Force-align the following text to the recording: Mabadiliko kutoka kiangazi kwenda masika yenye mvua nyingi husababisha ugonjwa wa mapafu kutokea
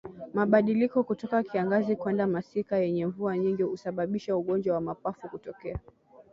Mabadiliko 0.33 1.03
kutoka 1.03 1.43
kiangazi 1.43 1.95
kwenda 1.95 2.27
masika 2.27 2.77
yenye 2.77 3.05
mvua 3.05 3.37
nyingi 3.37 3.63
husababisha 3.63 4.35
ugonjwa 4.37 4.75
wa 4.75 4.81
mapafu 4.81 5.29
kutokea 5.29 5.79